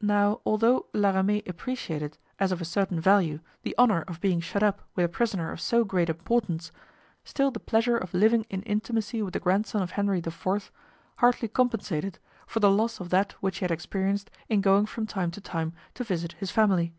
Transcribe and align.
Now, 0.00 0.40
although 0.46 0.86
La 0.94 1.10
Ramee 1.10 1.42
appreciated, 1.46 2.16
as 2.40 2.52
of 2.52 2.62
a 2.62 2.64
certain 2.64 2.98
value, 2.98 3.40
the 3.64 3.74
honor 3.76 4.00
of 4.08 4.18
being 4.18 4.40
shut 4.40 4.62
up 4.62 4.80
with 4.94 5.04
a 5.04 5.10
prisoner 5.10 5.52
of 5.52 5.60
so 5.60 5.84
great 5.84 6.08
importance, 6.08 6.72
still 7.22 7.50
the 7.50 7.60
pleasure 7.60 7.98
of 7.98 8.14
living 8.14 8.46
in 8.48 8.62
intimacy 8.62 9.20
with 9.20 9.34
the 9.34 9.40
grandson 9.40 9.82
of 9.82 9.90
Henry 9.90 10.20
IV. 10.20 10.72
hardly 11.16 11.48
compensated 11.48 12.18
for 12.46 12.60
the 12.60 12.70
loss 12.70 12.98
of 12.98 13.10
that 13.10 13.32
which 13.42 13.58
he 13.58 13.64
had 13.64 13.70
experienced 13.70 14.30
in 14.48 14.62
going 14.62 14.86
from 14.86 15.06
time 15.06 15.30
to 15.32 15.40
time 15.42 15.74
to 15.92 16.02
visit 16.02 16.32
his 16.38 16.50
family. 16.50 16.94